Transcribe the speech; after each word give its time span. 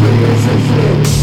Please, 0.00 0.46
it's 0.46 1.19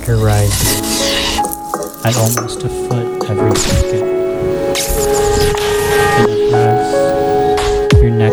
water 0.00 0.16
rises 0.16 0.80
at 2.06 2.16
almost 2.16 2.62
a 2.62 2.68
foot 2.68 3.28
every 3.28 3.54
second. 3.54 4.02
And 6.16 6.30
it 6.30 6.52
has 6.52 8.00
your 8.00 8.10
neck. 8.10 8.32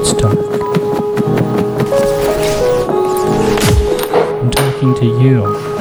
It's 0.00 0.12
dark. 0.14 0.38
I'm 4.40 4.50
talking 4.50 4.94
to 4.94 5.04
you. 5.04 5.77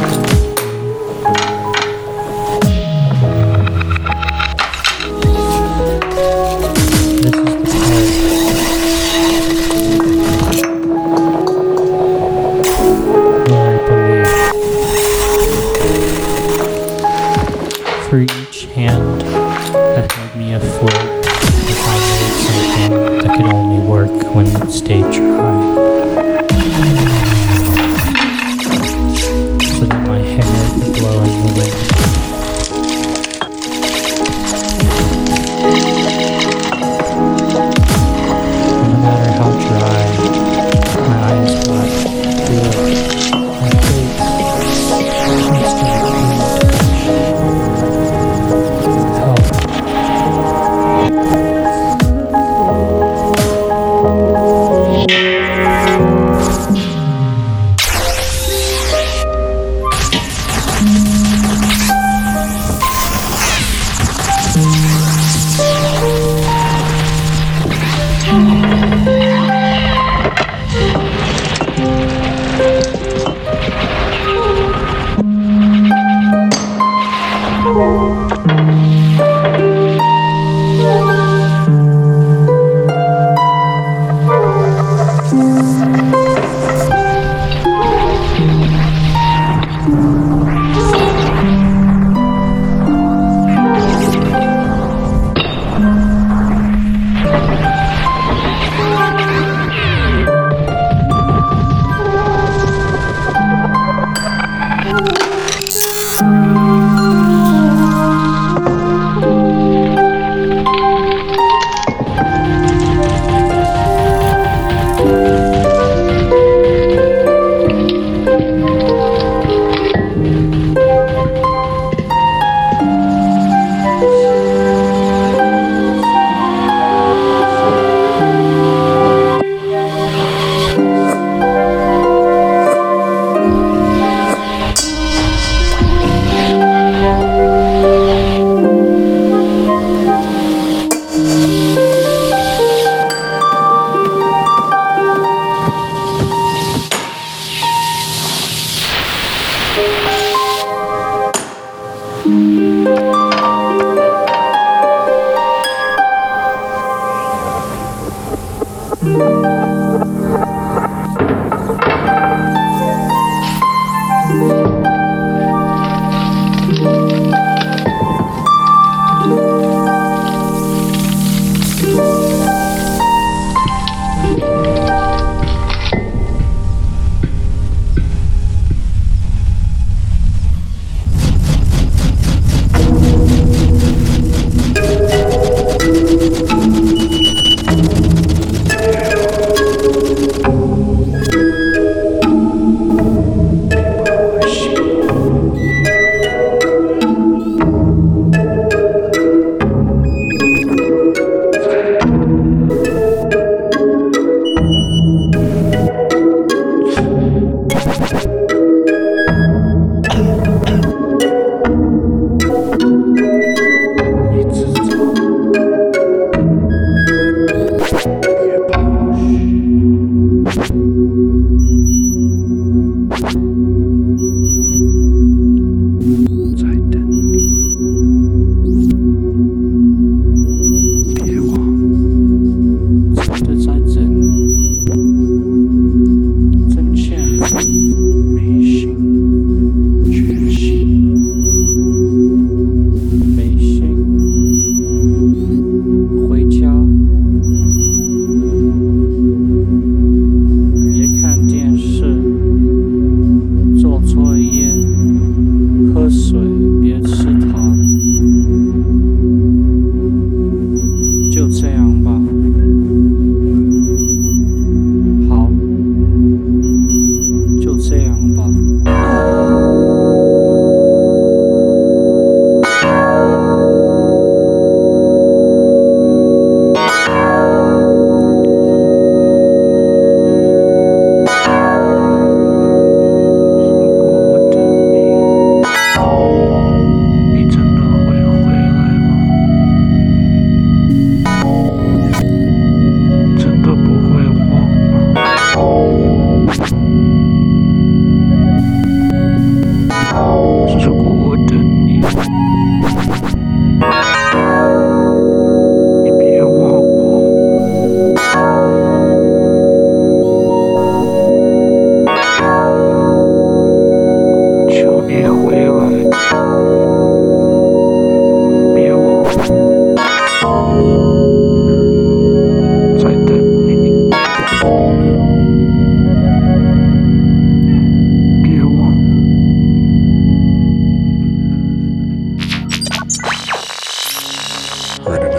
Reported. 335.07 335.36